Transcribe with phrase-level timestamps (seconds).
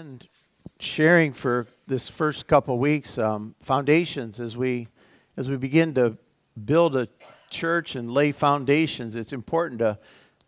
[0.00, 0.26] and
[0.78, 4.88] sharing for this first couple weeks um, foundations as we
[5.36, 6.16] as we begin to
[6.64, 7.06] build a
[7.50, 9.98] church and lay foundations it's important to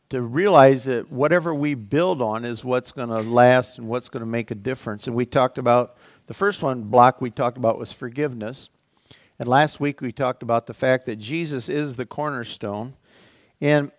[0.08, 4.22] to realize that whatever we build on is what's going to last and what's going
[4.22, 5.06] to make a difference.
[5.06, 5.96] And we talked about
[6.26, 8.68] the first one block we talked about was forgiveness.
[9.38, 12.92] And last week we talked about the fact that Jesus is the cornerstone.
[13.62, 13.90] And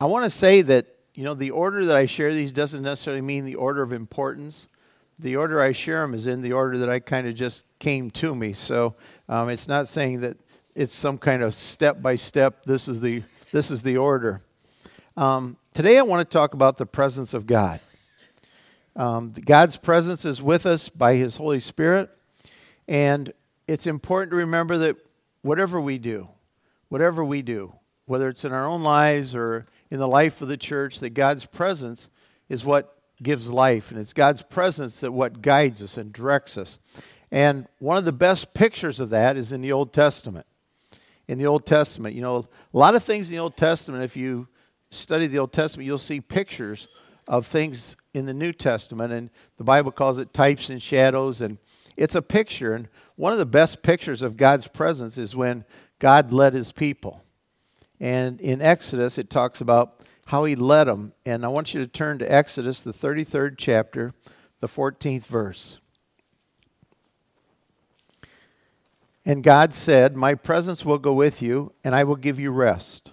[0.00, 3.22] I want to say that you know the order that I share these doesn't necessarily
[3.22, 4.68] mean the order of importance
[5.18, 8.10] the order I share them is in the order that I kind of just came
[8.12, 8.52] to me.
[8.52, 8.94] So
[9.28, 10.36] um, it's not saying that
[10.74, 12.64] it's some kind of step by step.
[12.64, 14.42] This is the this is the order.
[15.16, 17.80] Um, today I want to talk about the presence of God.
[18.94, 22.10] Um, God's presence is with us by His Holy Spirit,
[22.86, 23.32] and
[23.66, 24.96] it's important to remember that
[25.42, 26.28] whatever we do,
[26.88, 27.74] whatever we do,
[28.06, 31.46] whether it's in our own lives or in the life of the church, that God's
[31.46, 32.08] presence
[32.48, 36.78] is what gives life, and it's God's presence that what guides us and directs us.
[37.30, 40.46] And one of the best pictures of that is in the Old Testament.
[41.26, 44.16] In the Old Testament, you know, a lot of things in the Old Testament, if
[44.16, 44.48] you
[44.90, 46.88] study the Old Testament, you'll see pictures
[47.26, 51.58] of things in the New Testament, and the Bible calls it types and shadows, and
[51.96, 52.74] it's a picture.
[52.74, 55.64] And one of the best pictures of God's presence is when
[55.98, 57.22] God led his people.
[58.00, 59.97] And in Exodus, it talks about
[60.28, 61.12] how he led them.
[61.24, 64.12] And I want you to turn to Exodus, the 33rd chapter,
[64.60, 65.78] the 14th verse.
[69.24, 73.10] And God said, My presence will go with you, and I will give you rest.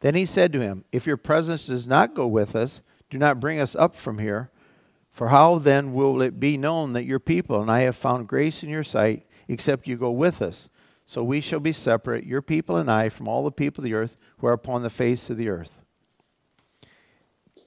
[0.00, 3.38] Then he said to him, If your presence does not go with us, do not
[3.38, 4.50] bring us up from here.
[5.10, 8.62] For how then will it be known that your people and I have found grace
[8.62, 10.70] in your sight, except you go with us?
[11.04, 13.94] So we shall be separate, your people and I, from all the people of the
[13.94, 15.83] earth who are upon the face of the earth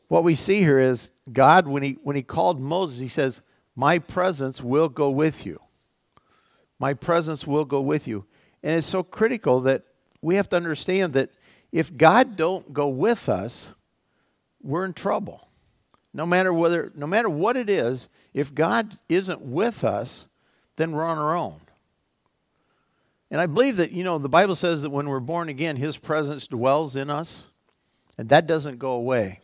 [0.08, 3.41] what we see here is God, when he, when he called Moses, he says,
[3.75, 5.61] My presence will go with you.
[6.80, 8.25] My presence will go with you.
[8.64, 9.83] And it's so critical that
[10.22, 11.32] we have to understand that
[11.71, 13.70] if God don't go with us,
[14.61, 15.48] we're in trouble.
[16.14, 20.26] No matter whether no matter what it is, if God isn't with us,
[20.77, 21.59] then we're on our own.
[23.30, 25.98] And I believe that, you know, the Bible says that when we're born again, his
[25.98, 27.43] presence dwells in us,
[28.17, 29.42] and that doesn't go away.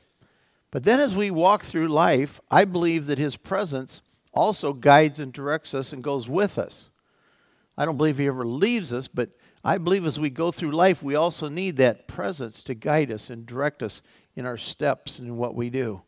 [0.73, 4.01] But then as we walk through life, I believe that His presence
[4.34, 6.89] also guides and directs us and goes with us.
[7.78, 9.29] I don't believe He ever leaves us, but
[9.63, 13.29] I believe as we go through life, we also need that presence to guide us
[13.29, 14.01] and direct us
[14.35, 16.01] in our steps and in what we do.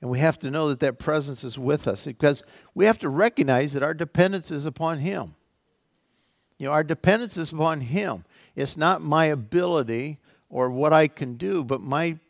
[0.00, 3.08] And we have to know that that presence is with us because we have to
[3.08, 5.34] recognize that our dependence is upon Him.
[6.56, 8.24] You know, our dependence is upon Him.
[8.54, 12.20] It's not my ability or what I can do, but my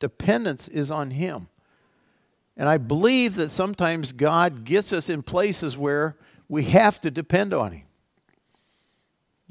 [0.00, 1.48] dependence is on Him.
[2.56, 6.16] And I believe that sometimes God gets us in places where
[6.48, 7.84] we have to depend on Him.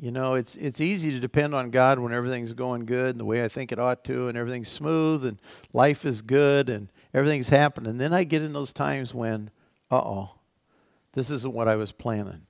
[0.02, 3.26] You know, it's, it's easy to depend on God when everything's going good and the
[3.26, 5.42] way I think it ought to, and everything's smooth and
[5.74, 7.92] life is good and everything's happening.
[7.92, 9.52] And then I get in those times when,
[9.92, 10.32] uh oh,
[11.14, 12.44] this isn't what I was planning.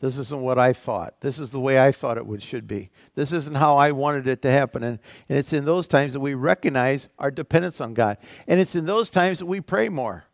[0.00, 1.20] This isn't what I thought.
[1.20, 2.90] This is the way I thought it would should be.
[3.14, 4.82] This isn't how I wanted it to happen.
[4.82, 8.16] And, and it's in those times that we recognize our dependence on God.
[8.48, 10.24] And it's in those times that we pray more.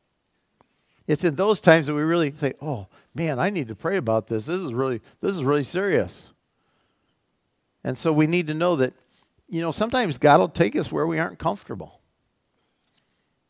[1.09, 4.27] It's in those times that we really say, "Oh, man, I need to pray about
[4.27, 4.47] this.
[4.47, 6.31] This is really this is really serious."
[7.84, 8.93] And so we need to know that
[9.48, 12.00] you know, sometimes God will take us where we aren't comfortable.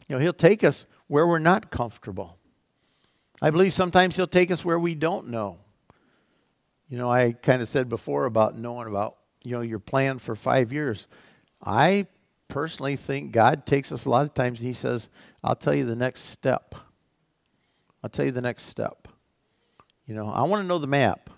[0.08, 2.36] You know, he'll take us where we're not comfortable.
[3.40, 5.58] I believe sometimes he'll take us where we don't know.
[6.88, 10.36] You know, I kind of said before about knowing about, you know, your plan for
[10.36, 11.06] five years.
[11.64, 12.06] I
[12.48, 15.08] personally think God takes us a lot of times and He says,
[15.42, 16.74] I'll tell you the next step.
[18.02, 19.08] I'll tell you the next step.
[20.06, 21.30] You know, I want to know the map.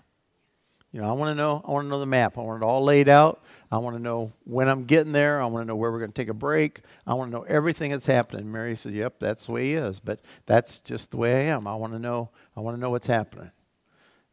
[0.91, 1.63] You know, I want to know.
[1.67, 2.37] I want to know the map.
[2.37, 3.43] I want it all laid out.
[3.71, 5.39] I want to know when I'm getting there.
[5.39, 6.81] I want to know where we're going to take a break.
[7.05, 8.51] I want to know everything that's happening.
[8.51, 11.67] Mary said, "Yep, that's the way he is." But that's just the way I am.
[11.67, 12.31] I want to know.
[12.57, 13.51] I want to know what's happening.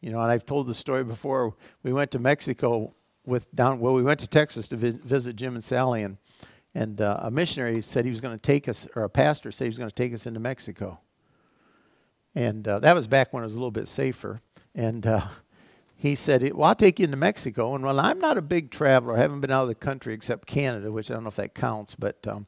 [0.07, 1.53] You know, and I've told the story before.
[1.83, 2.95] We went to Mexico
[3.25, 3.81] with down.
[3.81, 6.17] Well, we went to Texas to vi- visit Jim and Sally, and
[6.77, 9.65] and uh, a missionary said he was going to take us, or a pastor said
[9.65, 11.01] he was going to take us into Mexico.
[12.37, 14.41] And uh, that was back when it was a little bit safer.
[14.77, 15.27] And uh,
[15.97, 19.17] he said, "Well, I'll take you into Mexico." And well, I'm not a big traveler.
[19.17, 21.57] I haven't been out of the country except Canada, which I don't know if that
[21.57, 21.97] counts.
[21.97, 22.47] But um,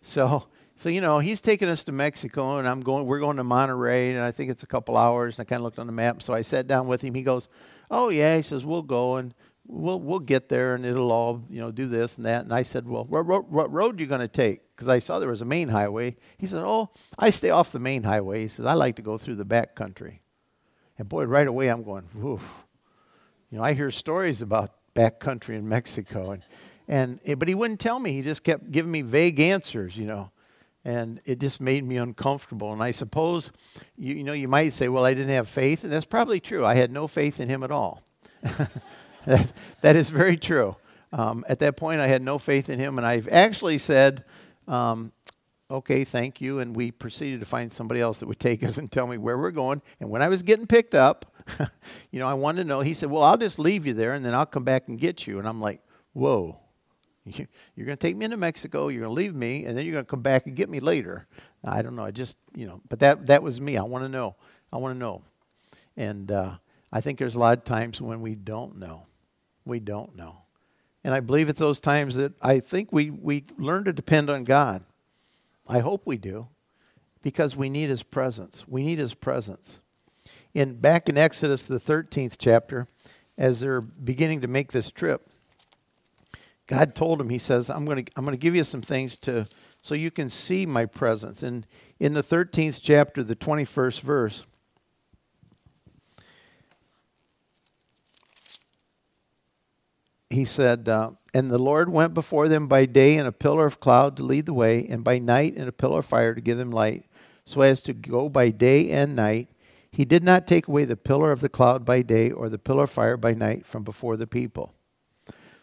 [0.00, 0.46] so
[0.80, 3.04] so you know, he's taking us to Mexico, and I'm going.
[3.04, 5.38] We're going to Monterrey, and I think it's a couple hours.
[5.38, 7.12] And I kind of looked on the map, so I sat down with him.
[7.12, 7.48] He goes,
[7.90, 9.34] "Oh yeah," he says, "We'll go." And
[9.66, 12.44] we'll, we'll get there and it'll all, you know, do this and that.
[12.44, 14.62] And I said, well, what, what, what road are you going to take?
[14.74, 16.16] Because I saw there was a main highway.
[16.38, 18.40] He said, oh, I stay off the main highway.
[18.40, 20.22] He says, I like to go through the back country.
[20.98, 22.64] And boy, right away I'm going, woof.
[23.50, 26.32] You know, I hear stories about back country in Mexico.
[26.32, 26.42] And,
[26.88, 28.12] and, eh, but he wouldn't tell me.
[28.12, 30.30] He just kept giving me vague answers, you know
[30.84, 32.72] and it just made me uncomfortable.
[32.72, 33.50] And I suppose,
[33.96, 36.64] you, you, know, you might say, well, I didn't have faith, and that's probably true.
[36.64, 38.02] I had no faith in him at all.
[39.26, 40.76] that, that is very true.
[41.12, 44.24] Um, at that point, I had no faith in him, and I've actually said,
[44.68, 45.12] um,
[45.70, 46.60] okay, thank you.
[46.60, 49.36] And we proceeded to find somebody else that would take us and tell me where
[49.36, 49.82] we're going.
[50.00, 51.34] And when I was getting picked up,
[52.10, 52.80] you know, I wanted to know.
[52.80, 55.26] He said, well, I'll just leave you there, and then I'll come back and get
[55.26, 55.38] you.
[55.38, 55.82] And I'm like,
[56.12, 56.58] whoa.
[57.76, 59.94] You're going to take me into Mexico, you're going to leave me, and then you're
[59.94, 61.26] going to come back and get me later.
[61.64, 62.04] I don't know.
[62.04, 63.76] I just, you know, but that, that was me.
[63.76, 64.36] I want to know.
[64.72, 65.22] I want to know.
[65.96, 66.56] And uh,
[66.92, 69.06] I think there's a lot of times when we don't know.
[69.64, 70.36] We don't know.
[71.04, 74.44] And I believe it's those times that I think we, we learn to depend on
[74.44, 74.84] God.
[75.66, 76.48] I hope we do
[77.22, 78.64] because we need His presence.
[78.66, 79.80] We need His presence.
[80.52, 82.88] In, back in Exodus, the 13th chapter,
[83.38, 85.29] as they're beginning to make this trip,
[86.70, 89.16] God told him, He says, I'm going to I'm going to give you some things
[89.18, 89.48] to
[89.82, 91.42] so you can see my presence.
[91.42, 91.66] And
[91.98, 94.44] in the 13th chapter, the 21st verse,
[100.28, 103.80] he said, uh, And the Lord went before them by day in a pillar of
[103.80, 106.56] cloud to lead the way, and by night in a pillar of fire to give
[106.56, 107.04] them light,
[107.44, 109.48] so as to go by day and night.
[109.90, 112.84] He did not take away the pillar of the cloud by day or the pillar
[112.84, 114.72] of fire by night from before the people.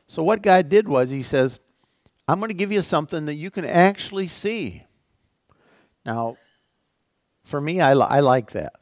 [0.07, 1.59] So, what God did was, He says,
[2.27, 4.83] I'm going to give you something that you can actually see.
[6.06, 6.38] Now,
[7.44, 8.74] for me, I, I like that.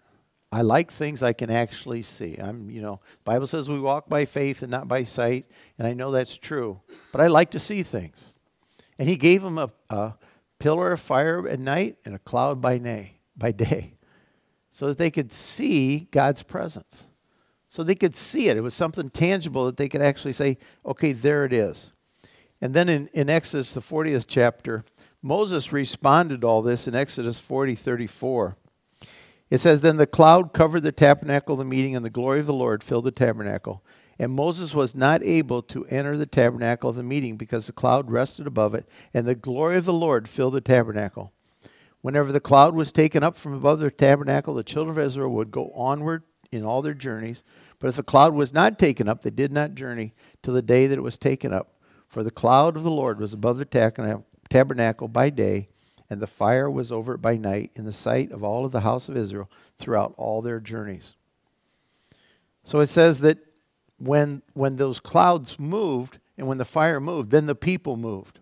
[0.51, 2.37] I like things I can actually see.
[2.37, 5.45] I'm, you know, Bible says we walk by faith and not by sight,
[5.77, 6.79] and I know that's true.
[7.11, 8.35] But I like to see things.
[8.97, 10.13] And he gave them a, a
[10.59, 13.95] pillar of fire at night and a cloud by day, by day,
[14.71, 17.05] so that they could see God's presence.
[17.75, 18.55] So they could see it.
[18.55, 21.91] It was something tangible that they could actually say, okay, there it is.
[22.61, 24.85] And then in, in Exodus, the 40th chapter,
[25.21, 28.55] Moses responded to all this in Exodus 40 34.
[29.49, 32.45] It says, Then the cloud covered the tabernacle of the meeting, and the glory of
[32.45, 33.83] the Lord filled the tabernacle.
[34.17, 38.09] And Moses was not able to enter the tabernacle of the meeting because the cloud
[38.09, 41.33] rested above it, and the glory of the Lord filled the tabernacle.
[41.99, 45.51] Whenever the cloud was taken up from above the tabernacle, the children of Israel would
[45.51, 46.23] go onward
[46.55, 47.43] in all their journeys.
[47.85, 50.87] But if the cloud was not taken up, they did not journey till the day
[50.87, 51.75] that it was taken up.
[52.07, 55.69] For the cloud of the Lord was above the tabernacle by day,
[56.09, 58.81] and the fire was over it by night in the sight of all of the
[58.81, 61.13] house of Israel throughout all their journeys.
[62.63, 63.37] So it says that
[63.99, 68.39] when, when those clouds moved and when the fire moved, then the people moved.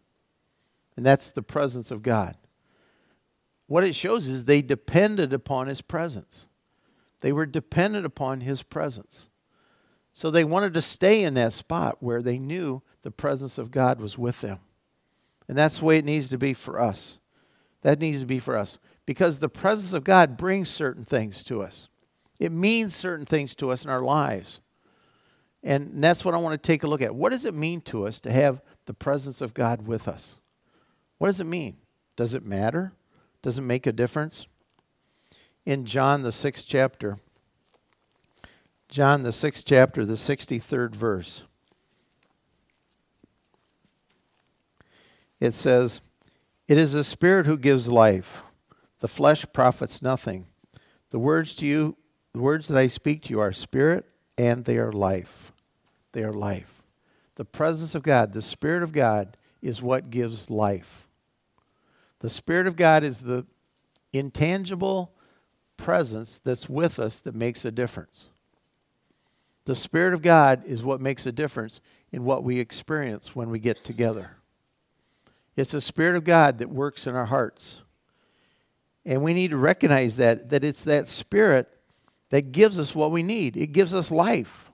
[0.95, 2.37] And that's the presence of God.
[3.67, 6.45] What it shows is they depended upon his presence.
[7.19, 9.27] They were dependent upon his presence.
[10.13, 13.99] So they wanted to stay in that spot where they knew the presence of God
[13.99, 14.59] was with them.
[15.47, 17.17] And that's the way it needs to be for us.
[17.81, 18.77] That needs to be for us.
[19.05, 21.89] Because the presence of God brings certain things to us,
[22.39, 24.61] it means certain things to us in our lives.
[25.63, 27.15] And that's what I want to take a look at.
[27.15, 30.35] What does it mean to us to have the presence of God with us?
[31.17, 31.77] What does it mean?
[32.15, 32.93] Does it matter?
[33.41, 34.45] Does it make a difference?
[35.65, 37.17] In John, the sixth chapter,
[38.93, 41.41] John, the sixth chapter, the 63rd verse.
[45.39, 45.99] It says,
[46.67, 48.43] it is the Spirit who gives life.
[48.99, 50.45] The flesh profits nothing.
[51.09, 51.97] The words to you,
[52.33, 54.05] the words that I speak to you are spirit
[54.37, 55.51] and they are life.
[56.11, 56.83] They are life.
[57.33, 61.07] The presence of God, the Spirit of God, is what gives life.
[62.19, 63.47] The Spirit of God is the
[64.13, 65.15] intangible
[65.77, 68.29] presence that's with us that makes a difference.
[69.65, 71.79] The Spirit of God is what makes a difference
[72.11, 74.31] in what we experience when we get together.
[75.55, 77.81] It's the Spirit of God that works in our hearts.
[79.05, 81.77] And we need to recognize that, that it's that Spirit
[82.29, 83.55] that gives us what we need.
[83.55, 84.71] It gives us life.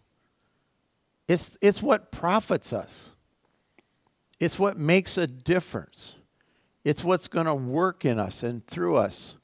[1.28, 3.10] It's, it's what profits us.
[4.40, 6.16] It's what makes a difference.
[6.84, 9.36] It's what's going to work in us and through us.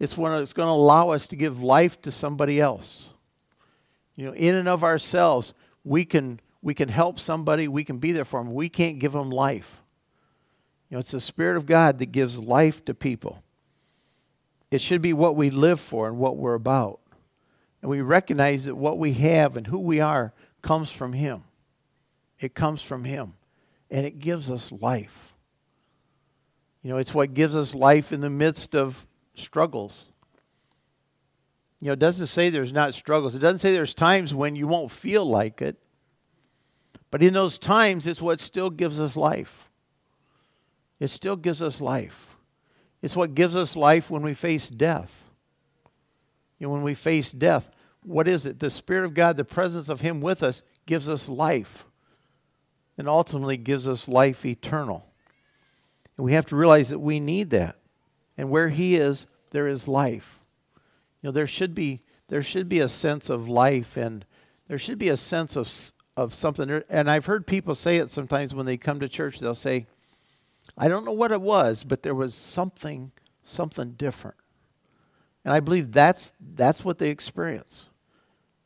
[0.00, 3.11] It's what it's going to allow us to give life to somebody else.
[4.16, 5.52] You know, in and of ourselves,
[5.84, 8.54] we can we can help somebody, we can be there for them.
[8.54, 9.82] We can't give them life.
[10.88, 13.42] You know, it's the Spirit of God that gives life to people.
[14.70, 17.00] It should be what we live for and what we're about.
[17.80, 21.42] And we recognize that what we have and who we are comes from Him.
[22.38, 23.34] It comes from Him,
[23.90, 25.34] and it gives us life.
[26.82, 30.06] You know, it's what gives us life in the midst of struggles.
[31.82, 33.34] You know, it doesn't say there's not struggles.
[33.34, 35.76] It doesn't say there's times when you won't feel like it.
[37.10, 39.68] But in those times, it's what still gives us life.
[41.00, 42.28] It still gives us life.
[43.02, 45.12] It's what gives us life when we face death.
[46.60, 47.68] You know, when we face death,
[48.04, 48.60] what is it?
[48.60, 51.84] The Spirit of God, the presence of Him with us, gives us life
[52.96, 55.04] and ultimately gives us life eternal.
[56.16, 57.74] And we have to realize that we need that.
[58.38, 60.38] And where He is, there is life.
[61.22, 64.24] You know, there should be there should be a sense of life and
[64.68, 66.82] there should be a sense of of something.
[66.88, 69.38] And I've heard people say it sometimes when they come to church.
[69.38, 69.86] They'll say,
[70.76, 73.12] "I don't know what it was, but there was something
[73.44, 74.36] something different."
[75.44, 77.86] And I believe that's that's what they experience.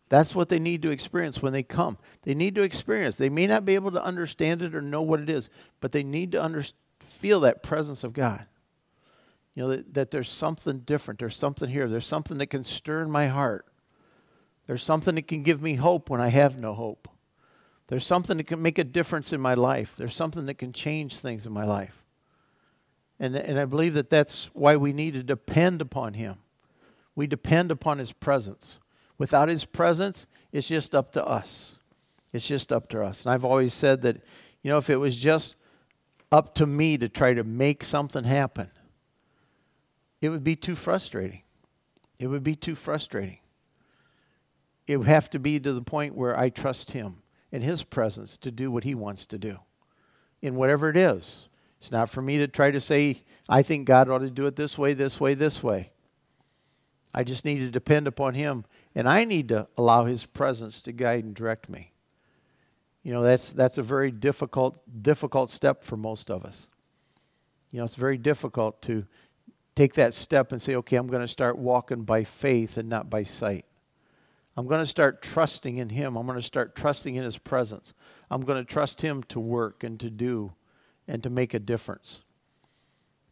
[0.08, 1.98] That's what they need to experience when they come.
[2.22, 3.16] They need to experience.
[3.16, 5.48] They may not be able to understand it or know what it is,
[5.80, 6.64] but they need to under,
[7.00, 8.46] feel that presence of God.
[9.56, 11.18] You know, that, that there's something different.
[11.18, 11.88] There's something here.
[11.88, 13.66] There's something that can stir in my heart.
[14.66, 17.08] There's something that can give me hope when I have no hope.
[17.88, 19.94] There's something that can make a difference in my life.
[19.96, 22.04] There's something that can change things in my life.
[23.18, 26.36] And, and I believe that that's why we need to depend upon Him.
[27.14, 28.76] We depend upon His presence.
[29.16, 31.76] Without His presence, it's just up to us.
[32.32, 33.24] It's just up to us.
[33.24, 34.16] And I've always said that,
[34.62, 35.54] you know, if it was just
[36.30, 38.68] up to me to try to make something happen,
[40.20, 41.42] it would be too frustrating.
[42.18, 43.38] It would be too frustrating.
[44.86, 47.16] It would have to be to the point where I trust Him
[47.52, 49.58] in His presence to do what He wants to do
[50.42, 51.48] in whatever it is.
[51.80, 54.56] It's not for me to try to say, I think God ought to do it
[54.56, 55.90] this way, this way, this way.
[57.12, 60.92] I just need to depend upon Him and I need to allow His presence to
[60.92, 61.92] guide and direct me.
[63.02, 66.66] You know, that's, that's a very difficult, difficult step for most of us.
[67.70, 69.06] You know, it's very difficult to
[69.76, 73.08] take that step and say, okay, I'm going to start walking by faith and not
[73.08, 73.66] by sight.
[74.56, 76.16] I'm going to start trusting in Him.
[76.16, 77.92] I'm going to start trusting in His presence.
[78.30, 80.54] I'm going to trust Him to work and to do
[81.06, 82.22] and to make a difference.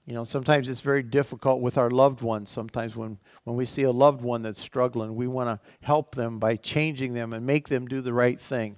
[0.06, 2.50] You know, sometimes it's very difficult with our loved ones.
[2.50, 6.38] Sometimes when, when we see a loved one that's struggling, we want to help them
[6.38, 8.76] by changing them and make them do the right thing.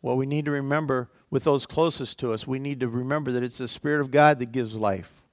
[0.00, 3.42] Well, we need to remember with those closest to us, we need to remember that
[3.42, 5.24] it's the Spirit of God that gives life.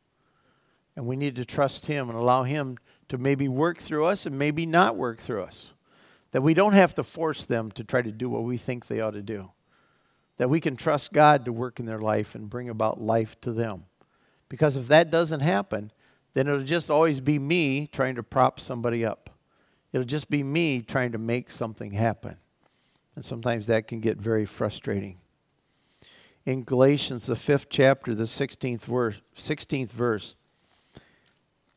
[0.96, 2.78] And we need to trust Him and allow Him
[3.10, 5.68] to maybe work through us and maybe not work through us.
[6.32, 9.02] That we don't have to force them to try to do what we think they
[9.02, 9.52] ought to do.
[10.38, 13.52] That we can trust God to work in their life and bring about life to
[13.52, 13.86] them.
[14.50, 15.92] Because if that doesn't happen,
[16.34, 19.30] then it'll just always be me trying to prop somebody up.
[19.92, 22.38] It'll just be me trying to make something happen.
[23.16, 25.18] And sometimes that can get very frustrating.
[26.46, 30.36] In Galatians, the fifth chapter, the 16th verse, 16th verse,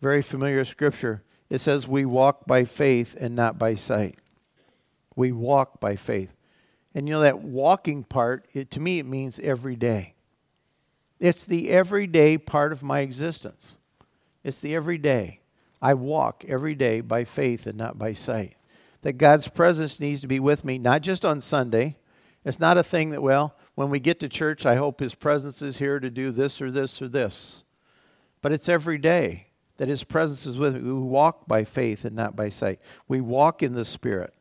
[0.00, 4.18] very familiar scripture, it says, We walk by faith and not by sight.
[5.14, 6.34] We walk by faith.
[6.94, 10.14] And you know that walking part, it, to me, it means every day.
[11.18, 13.76] It's the everyday part of my existence.
[14.44, 15.40] It's the everyday.
[15.80, 18.56] I walk every day by faith and not by sight.
[19.02, 21.96] That God's presence needs to be with me, not just on Sunday.
[22.44, 25.62] It's not a thing that, well, when we get to church, I hope His presence
[25.62, 27.62] is here to do this or this or this.
[28.40, 29.45] But it's every day
[29.78, 30.82] that His presence is with me.
[30.82, 32.80] We walk by faith and not by sight.
[33.08, 34.32] We walk in the Spirit.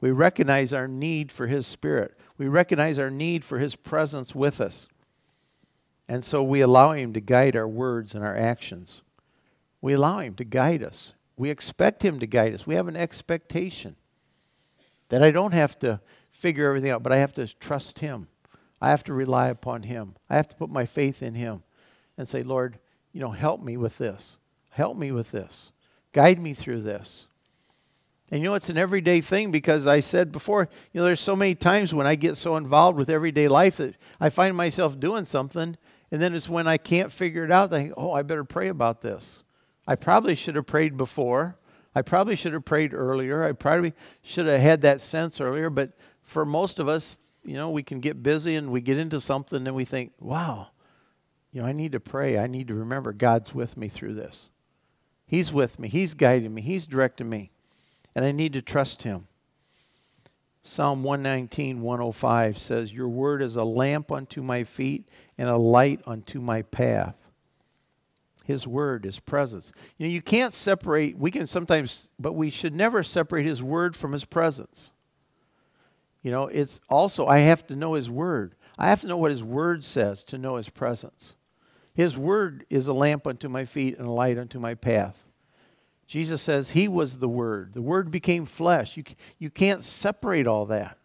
[0.00, 2.16] We recognize our need for His Spirit.
[2.38, 4.88] We recognize our need for His presence with us.
[6.08, 9.00] And so we allow Him to guide our words and our actions.
[9.80, 11.12] We allow Him to guide us.
[11.36, 12.66] We expect Him to guide us.
[12.66, 13.96] We have an expectation
[15.08, 18.28] that I don't have to figure everything out, but I have to trust Him.
[18.80, 20.14] I have to rely upon Him.
[20.28, 21.62] I have to put my faith in Him
[22.18, 22.78] and say, Lord,
[23.12, 24.36] you know, help me with this.
[24.76, 25.72] Help me with this.
[26.12, 27.24] Guide me through this.
[28.30, 31.34] And you know, it's an everyday thing because I said before, you know, there's so
[31.34, 35.24] many times when I get so involved with everyday life that I find myself doing
[35.24, 35.78] something
[36.10, 38.68] and then it's when I can't figure it out, I think, oh, I better pray
[38.68, 39.44] about this.
[39.86, 41.56] I probably should have prayed before.
[41.94, 43.44] I probably should have prayed earlier.
[43.44, 45.70] I probably should have had that sense earlier.
[45.70, 45.92] But
[46.22, 49.66] for most of us, you know, we can get busy and we get into something
[49.66, 50.68] and we think, wow,
[51.50, 52.36] you know, I need to pray.
[52.36, 54.50] I need to remember God's with me through this.
[55.26, 55.88] He's with me.
[55.88, 56.62] He's guiding me.
[56.62, 57.50] He's directing me.
[58.14, 59.26] And I need to trust Him.
[60.62, 66.00] Psalm 119, 105 says, Your word is a lamp unto my feet and a light
[66.06, 67.14] unto my path.
[68.44, 69.72] His word, His presence.
[69.96, 73.94] You know, you can't separate, we can sometimes, but we should never separate His word
[73.94, 74.90] from His presence.
[76.26, 78.56] You know, it's also, I have to know His Word.
[78.76, 81.34] I have to know what His Word says to know His presence.
[81.96, 85.16] His Word is a lamp unto my feet and a light unto my path.
[86.06, 87.72] Jesus says He was the Word.
[87.72, 88.98] The Word became flesh.
[88.98, 89.04] You,
[89.38, 90.98] you can't separate all that.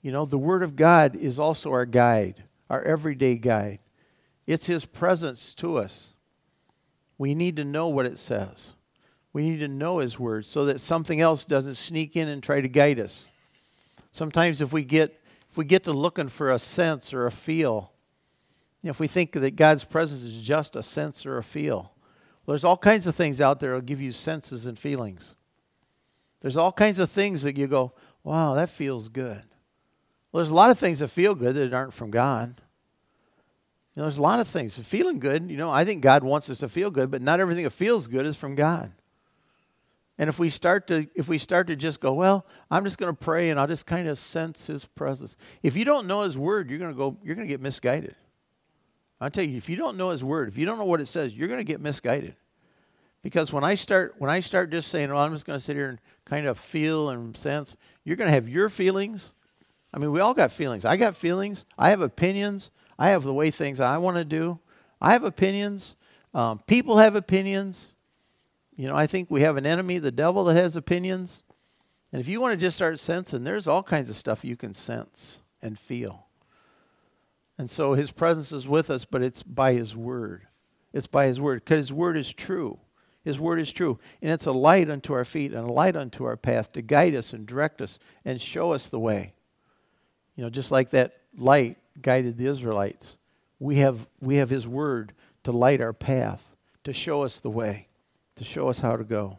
[0.00, 3.80] You know, the Word of God is also our guide, our everyday guide.
[4.46, 6.14] It's His presence to us.
[7.18, 8.72] We need to know what it says.
[9.34, 12.62] We need to know His Word so that something else doesn't sneak in and try
[12.62, 13.26] to guide us.
[14.12, 17.92] Sometimes if we get if we get to looking for a sense or a feel,
[18.82, 21.92] you know, if we think that God's presence is just a sense or a feel,
[22.46, 25.36] well, there's all kinds of things out there that'll give you senses and feelings.
[26.40, 27.92] There's all kinds of things that you go,
[28.24, 29.42] wow, that feels good.
[30.32, 32.60] Well, there's a lot of things that feel good that aren't from God.
[33.94, 34.78] You know, there's a lot of things.
[34.78, 37.64] Feeling good, you know, I think God wants us to feel good, but not everything
[37.64, 38.92] that feels good is from God.
[40.16, 43.10] And if we start to if we start to just go, well, I'm just going
[43.10, 45.34] to pray and I'll just kind of sense his presence.
[45.62, 48.14] If you don't know his word, you're going to go you're going to get misguided.
[49.20, 51.06] I'll tell you, if you don't know his word, if you don't know what it
[51.06, 52.34] says, you're going to get misguided.
[53.22, 55.76] Because when I start when I start just saying, well, I'm just going to sit
[55.76, 59.32] here and kind of feel and sense, you're going to have your feelings
[59.92, 60.84] I mean, we all got feelings.
[60.84, 61.64] I got feelings.
[61.76, 62.70] I have opinions.
[62.98, 64.58] I have the way things I want to do.
[65.00, 65.96] I have opinions.
[66.32, 67.92] Um, people have opinions.
[68.76, 71.42] You know, I think we have an enemy, the devil, that has opinions.
[72.12, 74.72] And if you want to just start sensing, there's all kinds of stuff you can
[74.72, 76.26] sense and feel.
[77.60, 80.46] And so his presence is with us, but it's by his word.
[80.94, 82.78] It's by his word, because his word is true.
[83.22, 83.98] His word is true.
[84.22, 87.14] And it's a light unto our feet and a light unto our path to guide
[87.14, 89.34] us and direct us and show us the way.
[90.36, 93.18] You know, just like that light guided the Israelites,
[93.58, 95.12] we have, we have His Word
[95.44, 96.42] to light our path,
[96.84, 97.88] to show us the way,
[98.36, 99.36] to show us how to go.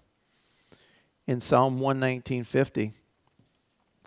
[1.25, 2.93] In Psalm 119.50,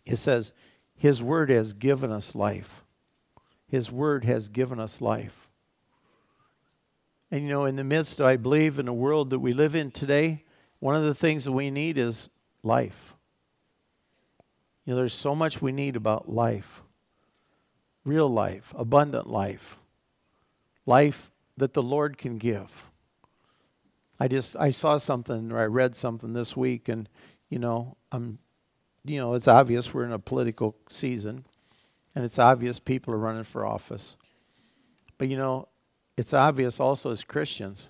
[0.06, 0.52] it says,
[0.94, 2.83] His Word has given us life.
[3.74, 5.48] His Word has given us life.
[7.28, 9.90] And you know, in the midst, I believe, in the world that we live in
[9.90, 10.44] today,
[10.78, 12.28] one of the things that we need is
[12.62, 13.16] life.
[14.84, 16.82] You know, there's so much we need about life
[18.04, 19.76] real life, abundant life,
[20.86, 22.84] life that the Lord can give.
[24.20, 27.08] I just I saw something or I read something this week, and
[27.48, 28.38] you know I'm,
[29.04, 31.44] you know it's obvious we're in a political season,
[32.14, 34.16] and it's obvious people are running for office,
[35.18, 35.68] but you know
[36.16, 37.88] it's obvious also as Christians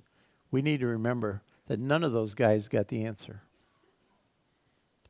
[0.55, 3.43] we need to remember that none of those guys got the answer.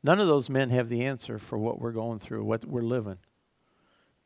[0.01, 3.19] None of those men have the answer for what we're going through, what we're living.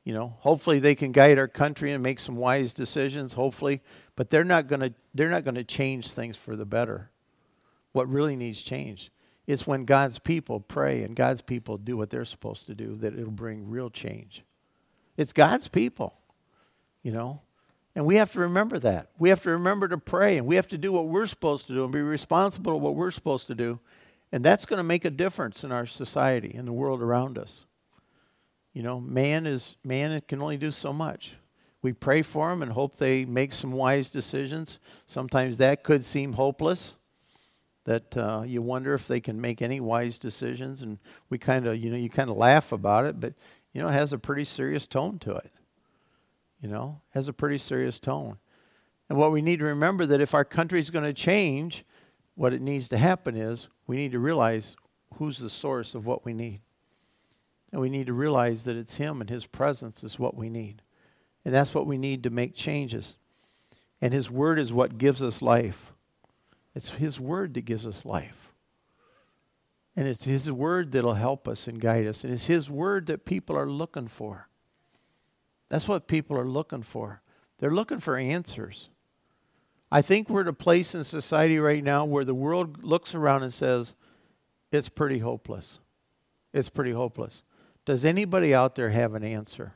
[0.06, 3.82] You know, hopefully they can guide our country and make some wise decisions, hopefully,
[4.16, 7.12] but they're not going to they're not going to change things for the better.
[7.92, 9.12] What really needs change
[9.46, 13.14] is when God's people pray and God's people do what they're supposed to do that
[13.14, 14.44] it'll bring real change.
[15.20, 16.14] It's God's people.
[17.04, 17.42] You know,
[17.94, 19.10] and we have to remember that.
[19.20, 21.74] We have to remember to pray and we have to do what we're supposed to
[21.74, 23.80] do and be responsible for what we're supposed to do.
[24.32, 27.66] And that's going to make a difference in our society and the world around us.
[28.74, 31.34] You know, man is man can only do so much.
[31.82, 34.80] We pray for them and hope they make some wise decisions.
[35.06, 36.96] Sometimes that could seem hopeless.
[37.86, 41.78] That uh, you wonder if they can make any wise decisions, and we kind of,
[41.78, 43.34] you know, you kind of laugh about it, but
[43.74, 45.52] you know, it has a pretty serious tone to it.
[46.62, 48.38] You know, has a pretty serious tone.
[49.08, 51.86] And what we need to remember that if our country is going to change,
[52.36, 54.76] what it needs to happen is we need to realize
[55.16, 56.62] who's the source of what we need.
[57.72, 60.82] And we need to realize that it's Him and His presence is what we need.
[61.46, 63.16] And that's what we need to make changes.
[64.02, 65.94] And His Word is what gives us life.
[66.76, 68.49] It's His Word that gives us life.
[69.96, 72.24] And it's His Word that'll help us and guide us.
[72.24, 74.48] And it's His Word that people are looking for.
[75.70, 77.22] That's what people are looking for.
[77.60, 78.90] They're looking for answers.
[79.92, 83.44] I think we're at a place in society right now where the world looks around
[83.44, 83.94] and says,
[84.72, 85.80] it's pretty hopeless.
[86.54, 87.44] It's pretty hopeless.
[87.86, 89.74] Does anybody out there have an answer?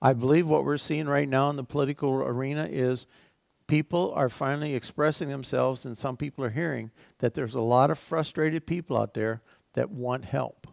[0.00, 3.06] I believe what we're seeing right now in the political arena is
[3.68, 7.98] people are finally expressing themselves, and some people are hearing that there's a lot of
[7.98, 9.42] frustrated people out there
[9.74, 10.66] that want help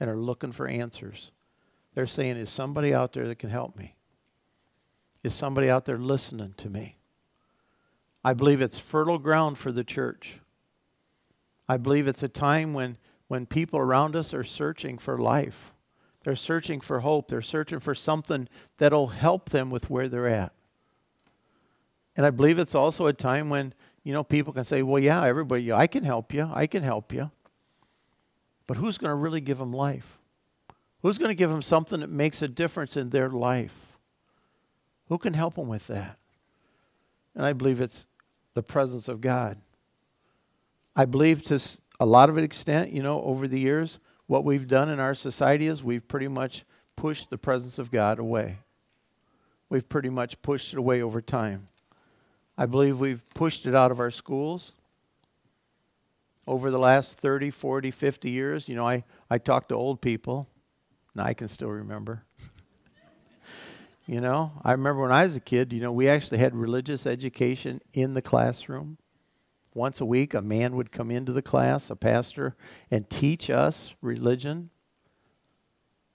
[0.00, 1.32] and are looking for answers.
[1.94, 3.94] They're saying, Is somebody out there that can help me?
[5.22, 6.96] Is somebody out there listening to me?
[8.24, 10.38] I believe it's fertile ground for the church.
[11.68, 12.96] I believe it's a time when
[13.26, 15.72] when people around us are searching for life.
[16.24, 17.28] They're searching for hope.
[17.28, 18.48] They're searching for something
[18.78, 20.52] that'll help them with where they're at.
[22.18, 25.24] And I believe it's also a time when, you know, people can say, well, yeah,
[25.24, 26.50] everybody, I can help you.
[26.52, 27.30] I can help you.
[28.66, 30.18] But who's going to really give them life?
[31.02, 33.96] Who's going to give them something that makes a difference in their life?
[35.06, 36.18] Who can help them with that?
[37.36, 38.08] And I believe it's
[38.54, 39.58] the presence of God.
[40.96, 41.62] I believe to
[42.00, 45.14] a lot of an extent, you know, over the years, what we've done in our
[45.14, 46.64] society is we've pretty much
[46.96, 48.58] pushed the presence of God away.
[49.68, 51.66] We've pretty much pushed it away over time.
[52.60, 54.72] I believe we've pushed it out of our schools
[56.44, 58.68] over the last 30, 40, 50 years.
[58.68, 60.48] You know, I, I talk to old people,
[61.14, 62.24] and I can still remember.
[64.06, 67.06] you know, I remember when I was a kid, you know, we actually had religious
[67.06, 68.98] education in the classroom.
[69.72, 72.56] Once a week, a man would come into the class, a pastor,
[72.90, 74.70] and teach us religion.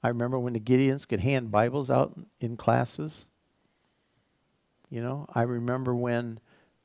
[0.04, 3.28] I remember when the Gideons could hand Bibles out in classes.
[4.94, 6.40] You know, I remember when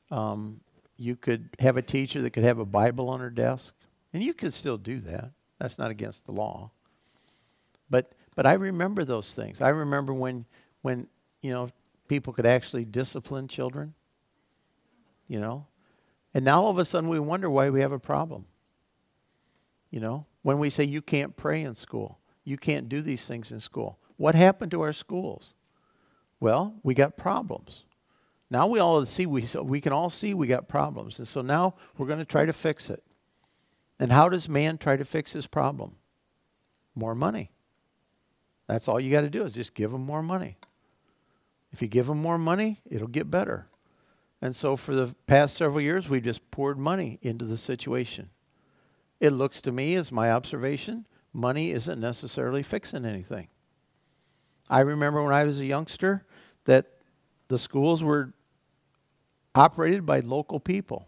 [0.09, 0.61] um,
[0.97, 3.71] you could have a teacher that could have a Bible on her desk,
[4.11, 5.29] and you could still do that.
[5.59, 6.71] That's not against the law.
[7.87, 9.61] But but I remember those things.
[9.61, 10.45] I remember when
[10.81, 11.05] when
[11.43, 11.69] you know
[12.07, 13.93] people could actually discipline children.
[15.27, 15.67] You know,
[16.33, 18.45] and now all of a sudden we wonder why we have a problem.
[19.91, 23.51] You know, when we say you can't pray in school, you can't do these things
[23.51, 23.99] in school.
[24.17, 25.53] What happened to our schools?
[26.39, 27.83] Well, we got problems.
[28.51, 31.75] Now we all see we we can all see we got problems, and so now
[31.97, 33.03] we're going to try to fix it.
[33.99, 35.95] And how does man try to fix his problem?
[36.95, 37.51] More money.
[38.67, 40.57] That's all you got to do is just give him more money.
[41.71, 43.67] If you give him more money, it'll get better.
[44.41, 48.29] And so for the past several years, we've just poured money into the situation.
[49.19, 53.49] It looks to me, as my observation, money isn't necessarily fixing anything.
[54.69, 56.25] I remember when I was a youngster
[56.65, 56.85] that
[57.49, 58.33] the schools were
[59.59, 61.07] operated by local people.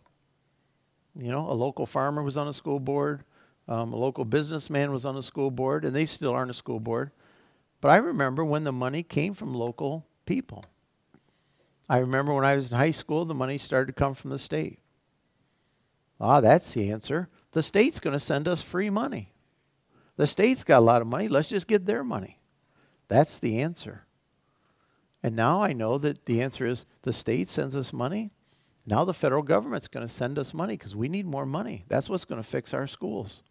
[1.15, 3.23] You know, a local farmer was on a school board,
[3.67, 6.53] um, a local businessman was on a school board, and they still are on a
[6.53, 7.11] school board.
[7.79, 10.65] But I remember when the money came from local people.
[11.87, 14.37] I remember when I was in high school, the money started to come from the
[14.37, 14.79] state.
[16.19, 17.29] Ah, that's the answer.
[17.51, 19.31] The state's going to send us free money.
[20.17, 21.27] The state's got a lot of money.
[21.27, 22.39] Let's just get their money.
[23.07, 24.05] That's the answer.
[25.23, 28.31] And now I know that the answer is the state sends us money.
[28.85, 31.85] Now the federal government's going to send us money because we need more money.
[31.87, 33.41] That's what's going to fix our schools.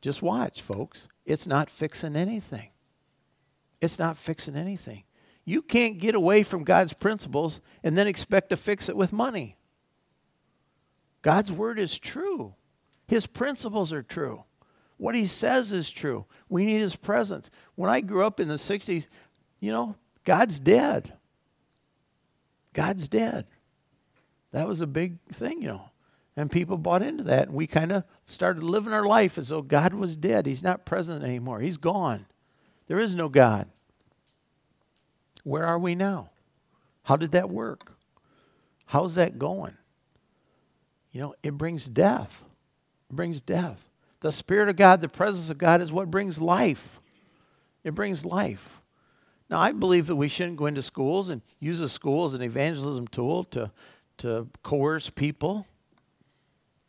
[0.00, 1.08] Just watch, folks.
[1.24, 2.70] It's not fixing anything.
[3.80, 5.04] It's not fixing anything.
[5.44, 9.56] You can't get away from God's principles and then expect to fix it with money.
[11.22, 12.54] God's word is true,
[13.06, 14.44] His principles are true.
[14.96, 16.26] What He says is true.
[16.48, 17.50] We need His presence.
[17.74, 19.06] When I grew up in the 60s,
[19.58, 21.14] you know, God's dead.
[22.72, 23.46] God's dead.
[24.54, 25.90] That was a big thing, you know.
[26.36, 27.48] And people bought into that.
[27.48, 30.46] And we kind of started living our life as though God was dead.
[30.46, 31.58] He's not present anymore.
[31.58, 32.26] He's gone.
[32.86, 33.66] There is no God.
[35.42, 36.30] Where are we now?
[37.02, 37.94] How did that work?
[38.86, 39.74] How's that going?
[41.10, 42.44] You know, it brings death.
[43.10, 43.90] It brings death.
[44.20, 47.00] The Spirit of God, the presence of God, is what brings life.
[47.82, 48.80] It brings life.
[49.50, 52.42] Now, I believe that we shouldn't go into schools and use a school as an
[52.42, 53.72] evangelism tool to,
[54.18, 55.66] to coerce people.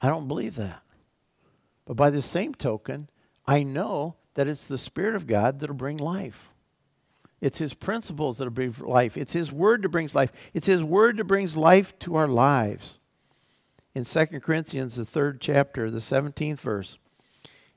[0.02, 0.82] I don't believe that.
[1.86, 3.10] But by the same token,
[3.46, 6.50] I know that it's the Spirit of God that'll bring life.
[7.42, 9.18] It's His principles that'll bring life.
[9.18, 10.32] It's His Word that brings life.
[10.54, 12.98] It's His Word that brings life to our lives.
[13.94, 16.98] In 2 Corinthians, the third chapter, the 17th verse,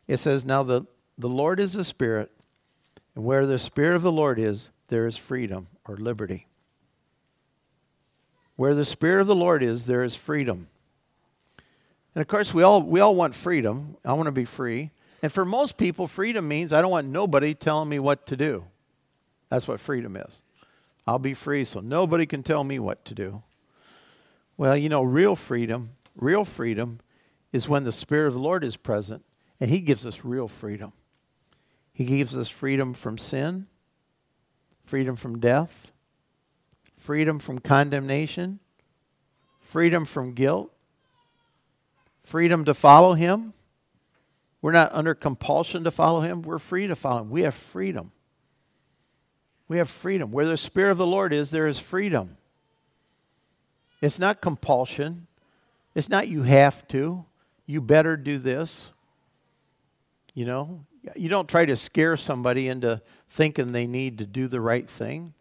[0.09, 2.31] it says, Now the, the Lord is a Spirit,
[3.15, 6.47] and where the Spirit of the Lord is, there is freedom or liberty.
[8.59, 10.67] Where the Spirit of the Lord is, there is freedom.
[12.13, 13.97] And of course, we all, we all want freedom.
[14.05, 14.91] I want to be free.
[15.23, 18.65] And for most people, freedom means I don't want nobody telling me what to do.
[19.49, 20.43] That's what freedom is.
[21.07, 23.45] I'll be free so nobody can tell me what to do.
[24.57, 26.99] Well, you know, real freedom, real freedom
[27.53, 29.25] is when the Spirit of the Lord is present
[29.61, 30.93] and He gives us real freedom.
[31.93, 33.69] He gives us freedom from sin,
[34.83, 35.93] freedom from death,
[37.09, 38.59] freedom from condemnation,
[39.63, 40.71] freedom from guilt,
[42.23, 43.55] freedom to follow Him.
[44.61, 47.31] We're not under compulsion to follow Him, we're free to follow Him.
[47.31, 48.13] We have freedom.
[49.69, 50.33] We have freedom.
[50.33, 52.37] Where the Spirit of the Lord is, there is freedom.
[54.03, 55.29] It's not compulsion.
[55.95, 57.25] It's not you have to.
[57.65, 58.91] You better do this.
[60.35, 60.85] You know,
[61.17, 65.33] you don't try to scare somebody into thinking they need to do the right thing.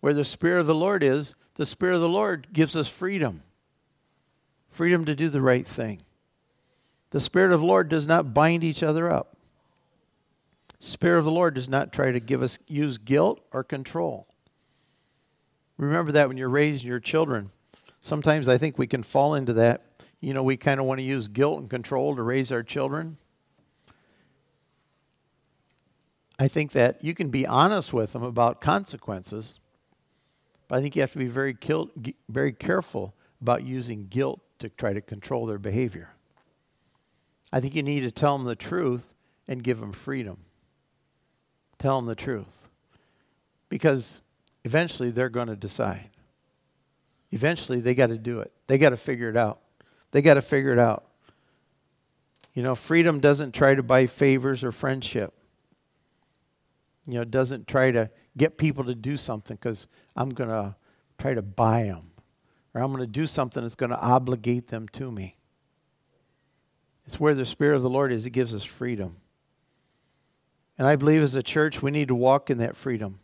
[0.00, 3.42] Where the Spirit of the Lord is, the Spirit of the Lord gives us freedom
[4.76, 6.02] freedom to do the right thing.
[7.10, 9.36] The Spirit of the Lord does not bind each other up.
[10.78, 14.26] Spirit of the Lord does not try to give us use guilt or control.
[15.78, 17.50] Remember that when you're raising your children.
[18.02, 19.82] Sometimes I think we can fall into that.
[20.20, 23.16] You know, we kind of want to use guilt and control to raise our children.
[26.38, 29.54] I think that you can be honest with them about consequences,
[30.68, 31.56] but I think you have to be very,
[32.28, 36.10] very careful about using guilt to try to control their behavior.
[37.52, 39.12] I think you need to tell them the truth
[39.46, 40.38] and give them freedom.
[41.78, 42.68] Tell them the truth.
[43.68, 44.22] Because
[44.64, 46.10] eventually they're going to decide.
[47.30, 48.52] Eventually they got to do it.
[48.66, 49.60] They got to figure it out.
[50.10, 51.04] They got to figure it out.
[52.54, 55.34] You know, freedom doesn't try to buy favors or friendship.
[57.06, 60.74] You know, it doesn't try to get people to do something because I'm going to
[61.18, 62.10] try to buy them
[62.76, 65.36] or I'm going to do something that's going to obligate them to me.
[67.06, 69.16] It's where the Spirit of the Lord is, it gives us freedom.
[70.76, 73.20] And I believe as a church, we need to walk in that freedom.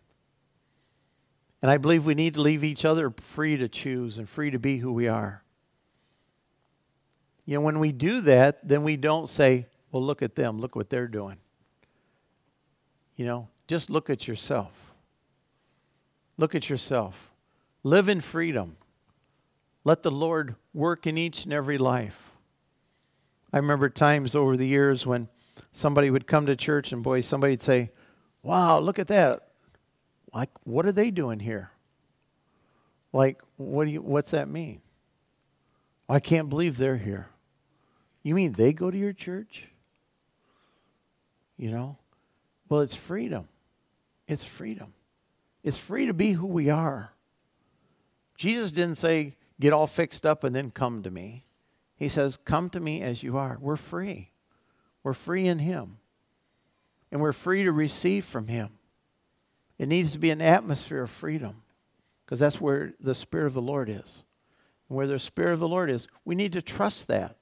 [1.60, 4.58] And I believe we need to leave each other free to choose and free to
[4.58, 5.42] be who we are.
[7.44, 10.74] You know, when we do that, then we don't say, well, look at them, look
[10.74, 11.36] what they're doing.
[13.16, 14.91] You know, just look at yourself.
[16.36, 17.30] Look at yourself.
[17.82, 18.76] Live in freedom.
[19.84, 22.30] Let the Lord work in each and every life.
[23.52, 25.28] I remember times over the years when
[25.72, 27.90] somebody would come to church and boy, somebody'd say,
[28.42, 29.48] Wow, look at that.
[30.34, 31.70] Like, what are they doing here?
[33.12, 34.80] Like, what do you what's that mean?
[36.08, 37.28] I can't believe they're here.
[38.22, 39.68] You mean they go to your church?
[41.56, 41.96] You know?
[42.68, 43.48] Well, it's freedom.
[44.26, 44.94] It's freedom.
[45.62, 47.12] It's free to be who we are.
[48.36, 51.44] Jesus didn't say, get all fixed up and then come to me.
[52.02, 53.58] He says, Come to me as you are.
[53.60, 54.32] We're free.
[55.04, 55.98] We're free in Him.
[57.12, 58.70] And we're free to receive from Him.
[59.78, 61.62] It needs to be an atmosphere of freedom
[62.24, 64.24] because that's where the Spirit of the Lord is.
[64.88, 67.36] And where the Spirit of the Lord is, we need to trust that.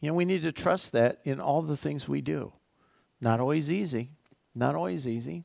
[0.00, 2.52] You know, we need to trust that in all the things we do.
[3.22, 4.10] Not always easy.
[4.54, 5.44] Not always easy.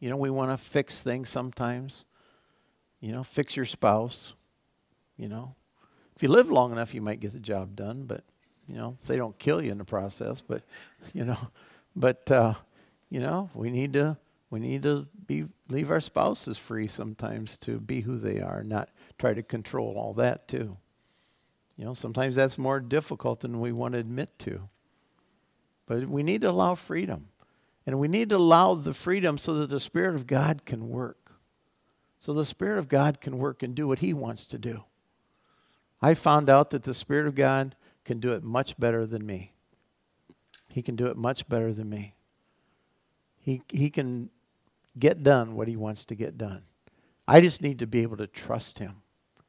[0.00, 2.04] You know, we want to fix things sometimes.
[3.00, 4.32] You know, fix your spouse.
[5.16, 5.54] You know,
[6.16, 8.24] if you live long enough, you might get the job done, but,
[8.66, 10.40] you know, they don't kill you in the process.
[10.40, 10.62] But,
[11.12, 11.38] you know,
[11.94, 12.54] but, uh,
[13.10, 14.16] you know, we need to.
[14.50, 18.88] We need to be leave our spouses free sometimes to be who they are, not
[19.16, 20.76] try to control all that too.
[21.76, 24.68] You know, sometimes that's more difficult than we want to admit to.
[25.86, 27.29] But we need to allow freedom.
[27.90, 31.32] And we need to allow the freedom so that the Spirit of God can work.
[32.20, 34.84] So the Spirit of God can work and do what He wants to do.
[36.00, 37.74] I found out that the Spirit of God
[38.04, 39.54] can do it much better than me.
[40.68, 42.14] He can do it much better than me.
[43.40, 44.30] He, he can
[44.96, 46.62] get done what He wants to get done.
[47.26, 49.02] I just need to be able to trust Him.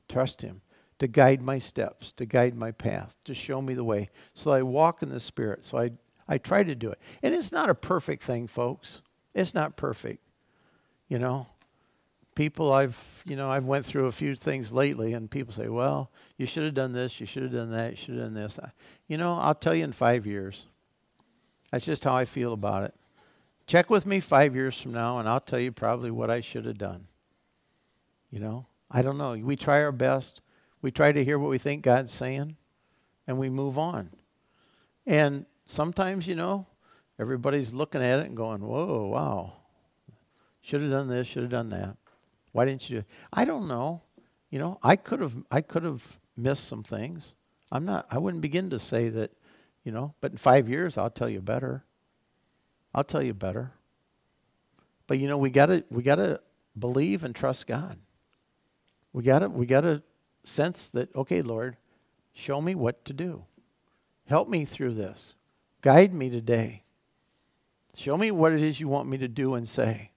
[0.10, 0.62] Trust Him
[0.98, 4.10] to guide my steps, to guide my path, to show me the way.
[4.34, 5.64] So I walk in the Spirit.
[5.64, 5.92] So I
[6.32, 6.98] I try to do it.
[7.22, 9.02] And it's not a perfect thing, folks.
[9.36, 10.24] It's not perfect.
[11.10, 11.48] You know,
[12.36, 16.10] people I've, you know, I've went through a few things lately and people say, "Well,
[16.38, 18.58] you should have done this, you should have done that, you should have done this."
[19.10, 20.68] You know, I'll tell you in 5 years.
[21.70, 22.96] That's just how I feel about it.
[23.68, 26.64] Check with me 5 years from now and I'll tell you probably what I should
[26.64, 27.08] have done.
[28.30, 29.34] You know, I don't know.
[29.34, 30.40] We try our best.
[30.82, 32.56] We try to hear what we think God's saying
[33.28, 34.12] and we move on.
[35.06, 36.68] And sometimes, you know,
[37.20, 39.54] everybody's looking at it and going, whoa, wow.
[40.62, 41.96] Should have done this, should have done that.
[42.52, 43.06] Why didn't you do it?
[43.34, 44.02] I don't know.
[44.50, 47.36] You know, I could have I could have missed some things.
[47.72, 49.32] I'm not I wouldn't begin to say that,
[49.84, 51.86] you know, but in 5 years I'll tell you better.
[52.94, 53.72] I'll tell you better.
[55.08, 56.42] But you know, we got to we got to
[56.78, 57.98] believe and trust God.
[59.14, 60.04] We got to we got to
[60.44, 61.78] sense that okay, Lord,
[62.34, 63.46] show me what to do.
[64.28, 65.36] Help me through this.
[65.82, 66.84] Guide me today.
[67.96, 70.12] Show me what it is you want me to do and say.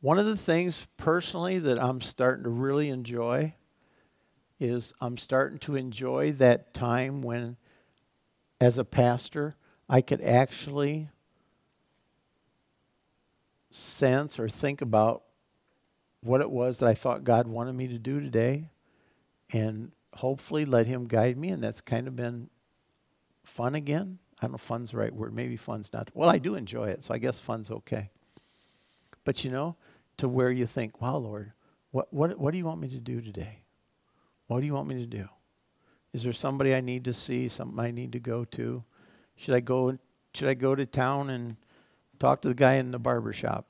[0.00, 3.54] One of the things personally that I'm starting to really enjoy
[4.58, 7.56] is I'm starting to enjoy that time when,
[8.60, 9.54] as a pastor,
[9.88, 11.08] I could actually
[13.70, 15.22] sense or think about
[16.22, 18.70] what it was that I thought God wanted me to do today
[19.52, 21.50] and hopefully let Him guide me.
[21.50, 22.50] And that's kind of been
[23.44, 24.18] fun again.
[24.38, 25.34] I don't know if fun's the right word.
[25.34, 26.10] Maybe fun's not.
[26.14, 28.10] Well, I do enjoy it, so I guess fun's okay.
[29.24, 29.76] But you know,
[30.18, 31.52] to where you think, wow, Lord,
[31.90, 33.60] what, what, what do you want me to do today?
[34.46, 35.28] What do you want me to do?
[36.12, 38.84] Is there somebody I need to see, something I need to go to?
[39.36, 39.98] Should I go,
[40.34, 41.56] should I go to town and
[42.18, 43.66] Talk to the guy in the barber shop.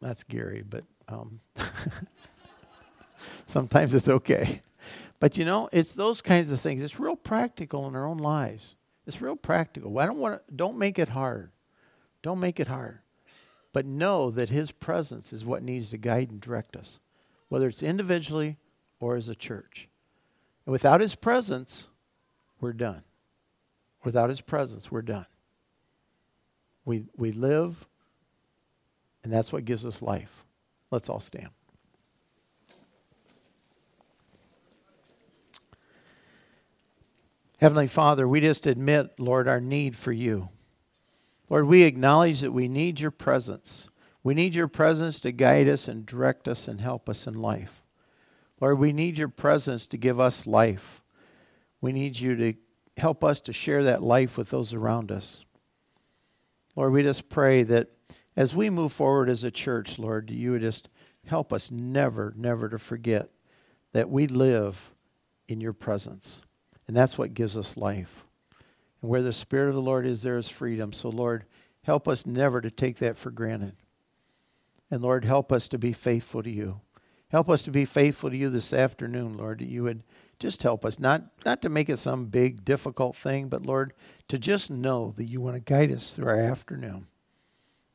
[0.00, 1.40] That's Gary, but um,
[3.46, 4.62] sometimes it's okay.
[5.18, 6.82] But you know, it's those kinds of things.
[6.82, 8.76] It's real practical in our own lives.
[9.08, 9.98] It's real practical.
[9.98, 11.50] I don't want to, don't make it hard.
[12.20, 12.98] Don't make it hard.
[13.72, 16.98] But know that His presence is what needs to guide and direct us,
[17.48, 18.58] whether it's individually
[19.00, 19.88] or as a church.
[20.66, 21.86] And without His presence,
[22.60, 23.02] we're done.
[24.04, 25.26] Without His presence, we're done.
[26.84, 27.88] We, we live,
[29.24, 30.44] and that's what gives us life.
[30.90, 31.48] Let's all stand.
[37.58, 40.48] Heavenly Father, we just admit, Lord, our need for you.
[41.50, 43.88] Lord, we acknowledge that we need your presence.
[44.22, 47.82] We need your presence to guide us and direct us and help us in life.
[48.60, 51.02] Lord, we need your presence to give us life.
[51.80, 52.54] We need you to
[52.96, 55.44] help us to share that life with those around us.
[56.76, 57.88] Lord, we just pray that
[58.36, 60.88] as we move forward as a church, Lord, you would just
[61.26, 63.30] help us never, never to forget
[63.92, 64.92] that we live
[65.48, 66.38] in your presence.
[66.88, 68.24] And that's what gives us life.
[69.00, 70.92] And where the Spirit of the Lord is, there is freedom.
[70.92, 71.44] So, Lord,
[71.82, 73.76] help us never to take that for granted.
[74.90, 76.80] And, Lord, help us to be faithful to you.
[77.28, 80.02] Help us to be faithful to you this afternoon, Lord, that you would
[80.38, 83.92] just help us, not, not to make it some big, difficult thing, but, Lord,
[84.28, 87.06] to just know that you want to guide us through our afternoon,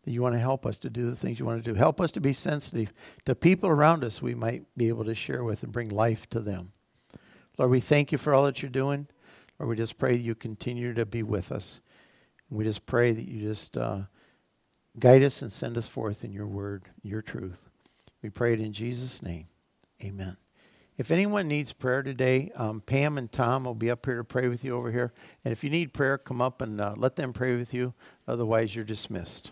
[0.03, 1.75] that you want to help us to do the things you want to do.
[1.75, 2.93] Help us to be sensitive
[3.25, 6.39] to people around us we might be able to share with and bring life to
[6.39, 6.73] them.
[7.57, 9.07] Lord, we thank you for all that you're doing.
[9.59, 11.79] Lord, we just pray that you continue to be with us.
[12.49, 14.01] And we just pray that you just uh,
[14.99, 17.69] guide us and send us forth in your word, your truth.
[18.21, 19.47] We pray it in Jesus' name.
[20.03, 20.37] Amen.
[20.97, 24.47] If anyone needs prayer today, um, Pam and Tom will be up here to pray
[24.47, 25.11] with you over here.
[25.43, 27.93] And if you need prayer, come up and uh, let them pray with you.
[28.27, 29.51] Otherwise, you're dismissed.